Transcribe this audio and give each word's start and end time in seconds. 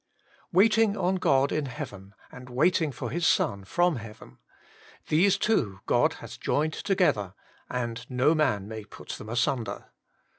WAITING 0.51 0.97
on 0.97 1.17
God 1.17 1.51
in 1.51 1.67
heaven, 1.67 2.15
and 2.31 2.49
waiting 2.49 2.91
for 2.91 3.11
His 3.11 3.27
Son 3.27 3.63
from 3.63 3.97
heaven, 3.97 4.39
these 5.09 5.37
two 5.37 5.81
God 5.85 6.13
hath 6.13 6.39
joined 6.39 6.73
together, 6.73 7.35
and 7.69 8.03
no 8.09 8.33
man 8.33 8.67
may 8.67 8.83
put 8.83 9.09
them 9.09 9.29
asunder. 9.29 9.91